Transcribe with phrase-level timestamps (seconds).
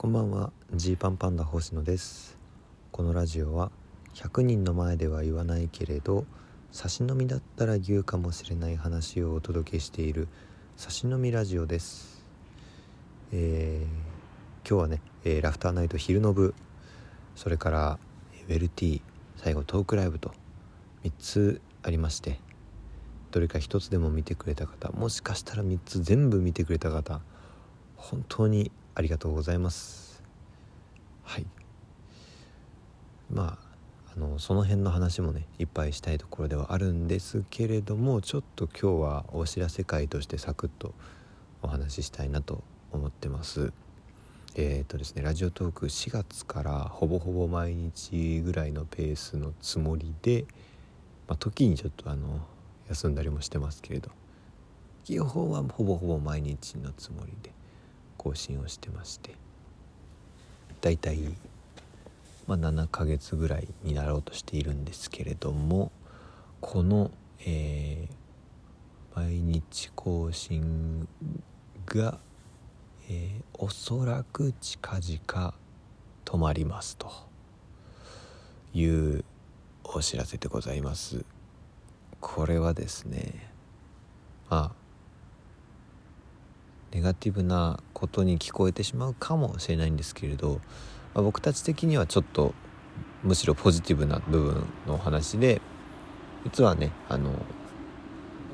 [0.00, 0.50] こんばんは。
[0.72, 2.38] ジーパンパンダ星野です。
[2.90, 3.70] このラジオは
[4.14, 6.24] 100人の前では言わないけれど
[6.72, 10.26] 差し飲みだったら言うかもしれない話をお届けしている
[10.78, 12.24] 差し飲みラジオです。
[13.30, 16.54] えー、今日はね、えー、ラフターナイト昼の部
[17.36, 17.98] それから
[18.48, 19.02] ウェルティ
[19.36, 20.32] 最後トークライブと
[21.04, 22.40] 3つありまして
[23.32, 27.20] どれか1つでも見てくれた方もしかしたら3つ全部見てくれた方
[27.96, 30.22] 本当にありがとうございます。
[31.22, 31.46] はい。
[33.30, 33.70] まあ
[34.16, 40.94] あのその辺の話もねいっぱいしたいところではあるんですけれどもちょっと今日はお知らせ会としてサクッと
[41.62, 43.72] お話ししたいなと思ってます。
[44.56, 50.44] えっ、ー、とですねラジオトーク4月からほぼほぼ毎日ぐらいのペースのつもりで、
[51.28, 52.40] まあ、時にちょっとあの
[52.88, 54.10] 休んだりもしてますけれど
[55.04, 57.59] 基本はほぼほぼ毎日のつもりで。
[58.20, 59.34] 更新をしてまして
[60.82, 61.20] だいたい、
[62.46, 65.90] まあ、7ヶ月ぐらいになろうとしているんですけれども
[66.60, 67.10] この、
[67.46, 71.08] えー、毎日更新
[71.86, 72.18] が、
[73.08, 75.54] えー、おそらく近々
[76.26, 77.10] 止まりますと
[78.74, 79.24] いう
[79.82, 81.24] お知らせでございます。
[82.20, 83.50] これはですね
[84.50, 84.80] まあ
[86.92, 90.60] ネガティブなことに聞こえてしまうかもしれないんですけれど、
[91.12, 92.54] まあ、僕たち的にはちょっと
[93.22, 95.60] むしろポジティブな部分のお話で
[96.44, 97.30] 実はねあの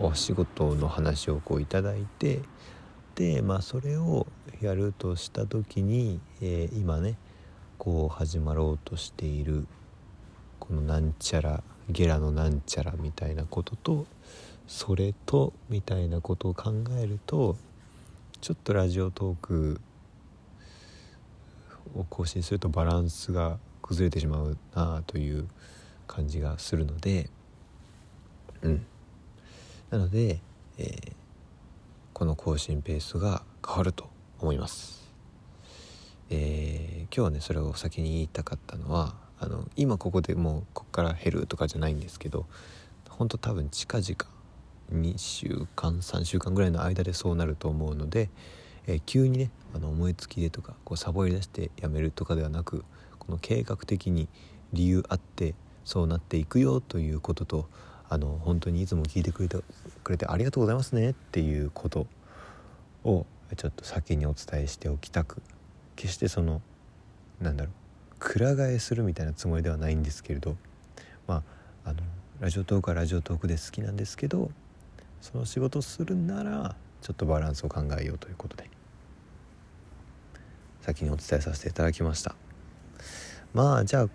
[0.00, 2.40] お仕事の話をこういただいて
[3.14, 4.26] でまあそれを
[4.60, 7.16] やるとした時に、えー、今ね
[7.78, 9.68] こう始まろうとしている
[10.58, 14.06] このなんちゃらゲラのなんちゃらみたいなことと
[14.66, 17.56] それとみたいなことを考えると
[18.40, 19.80] ちょっとラジオトーク
[21.94, 25.48] を更新するとバランスが崩れてしまうなあという
[26.06, 27.30] 感じがするので
[28.62, 28.86] うん
[29.90, 30.40] なので、
[30.78, 31.12] えー、
[32.12, 34.10] この更新ペースが変わると
[34.40, 35.06] 思います。
[36.28, 42.46] えー、今日はねそれを先に言いたかったのはあの今ここでもうこっから減るとかじゃないんですけど
[43.08, 44.35] 本当多分近々
[44.92, 48.30] 2週間3週間ぐらいの間でそうなると思うので、
[48.86, 52.84] えー、急にねあの思いつきでとかこうサボり出してやめるとかではなく
[53.18, 54.28] この計画的に
[54.72, 55.54] 理由あって
[55.84, 57.68] そうなっていくよということと
[58.08, 59.58] あの本当にいつも聞いてくれて
[60.04, 62.06] くれてありがとうございますねっていうこと
[63.04, 63.26] を
[63.56, 65.42] ちょっと先にお伝えしておきたく
[65.96, 66.62] 決してその
[67.40, 70.56] なんだろうくら替えするみたいなつもりではないんですけれど
[71.26, 71.42] ま
[71.84, 72.00] ああの
[72.40, 74.50] ラジオトークはラジオトークで好きなんですけど
[75.20, 78.70] その仕事するならちょっとバランスを考えようということで。
[80.86, 82.36] 先にお伝えさせていただきました。
[83.52, 84.08] まあじゃあ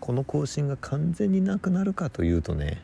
[0.00, 2.80] この更新が完全になくなるかというとね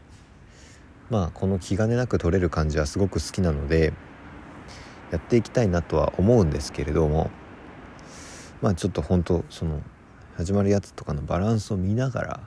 [1.09, 3.95] まあこの気兼ねなく取れる感じはすごく好きなので
[5.11, 7.31] やっていきたいなとは思うんですけれども
[8.61, 9.81] まあちょっと本当その
[10.37, 12.41] 始まるやつとかのバランスを見ながら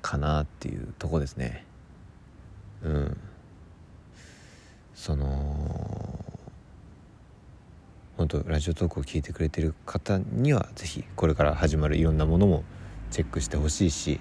[0.00, 1.66] かなっていうとこですね。
[2.82, 3.16] うん。
[4.94, 6.24] その
[8.16, 12.62] 本当ラジオトークを聞いてくれてる方には是非これから始まるいろんなものも
[13.10, 14.20] チェックしてほしいし、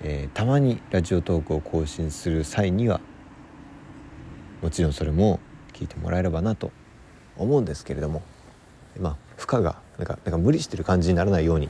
[0.00, 3.00] えー、たまにラジオトークを更新する際には
[4.62, 5.40] もちろんそれも
[5.72, 6.70] 聞いてもらえればなと
[7.36, 8.22] 思うんですけれども
[8.98, 11.68] まあ負荷がなんかなんか無理してる感じにならないように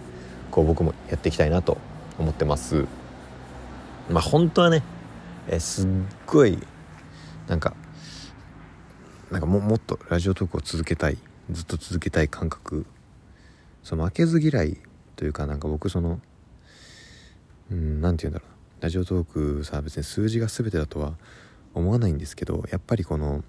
[0.51, 1.79] こう僕もやっていきたいなと
[2.19, 2.87] 思ってます。
[4.11, 4.83] まあ本当はね
[5.49, 5.89] えすっ
[6.27, 6.59] ごい
[7.49, 7.75] なんか
[9.31, 11.19] なんかももっとラジオトークを続けたい
[11.51, 12.87] ずっと続けたい感覚。
[13.83, 14.79] その負けず嫌い
[15.17, 16.21] というかなんか僕その
[17.71, 18.83] うん何て言うんだろう。
[18.83, 19.25] ラジオトー
[19.61, 21.15] クさ別に数字が全てだとは
[21.75, 23.43] 思わないんですけどやっぱりこの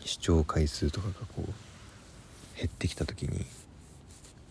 [0.00, 3.46] 視聴回数とかがこう減ってきた時に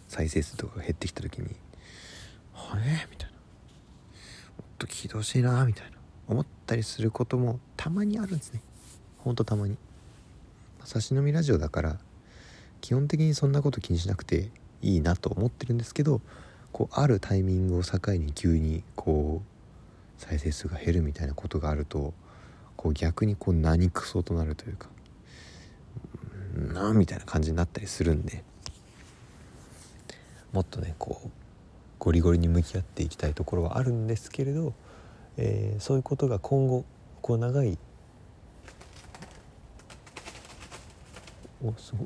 [0.07, 1.55] 再生数とかが減ってきた時に
[2.53, 3.35] 「はえ?」みたいな
[4.57, 5.93] 「もっと聞いてほしいな」みたいな。
[6.27, 8.61] 思ったりすることもたまにあるんですね。
[9.23, 9.77] ほんとたまに。
[10.85, 11.97] 差し飲みラジオだから
[12.81, 14.49] 基本的にそんなこと気にしなくて
[14.81, 16.19] いいなと思ってるんですけど
[16.73, 22.13] こうあるタイミングを境に急にこう再生数が減るみたいなことがあると
[22.75, 24.89] こう逆にこう何クソとなるというか
[26.73, 28.43] なみたいな感じになったりするんで
[30.51, 31.29] もっとねこう
[31.99, 34.73] ゴリゴリに向き合っていきたいところはあるんですけれど、
[35.37, 36.83] えー、そういうことが今後
[37.21, 37.77] こう長い
[41.65, 42.05] おすご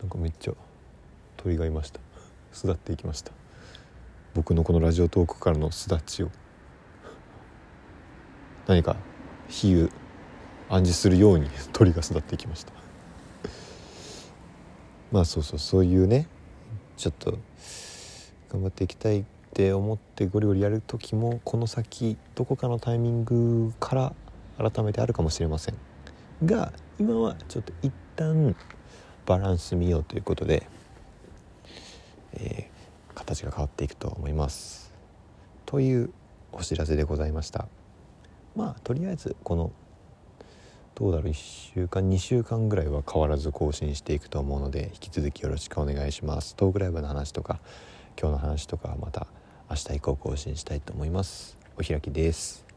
[0.00, 0.52] なんかめっちゃ
[1.36, 2.00] 鳥がいました。
[2.52, 3.32] 巣立っていきました。
[4.34, 6.30] 僕のこのラジオトークからの巣立ちを。
[8.66, 8.96] 何か
[9.48, 9.90] 比喩
[10.70, 12.72] 暗示するように鳥が巣立っていきました。
[15.12, 16.26] まあそうそうそういうね
[16.96, 17.38] ちょっと
[18.50, 23.94] 頑張っていきたいって思ってゴリゴリやる時もこの先どこかのタイミングか
[24.58, 25.76] ら改めてあるかもしれません。
[26.44, 28.54] が今はちょっと一旦
[29.26, 30.68] バランス見ようということで、
[32.34, 34.92] えー、形が変わっていくと思います。
[35.66, 36.10] という
[36.52, 37.66] お知らせでございました。
[38.54, 39.72] まあとりあえずこの
[40.94, 46.54] どうだろう1週間2週間ぐらいは変わらず更新していくと思うので引き続きよろしくお願いします。
[46.54, 47.58] トークライブの話とか
[48.16, 49.26] 今日の話とかまた
[49.68, 51.58] 明日以降更新したいと思います。
[51.76, 52.73] お開きです。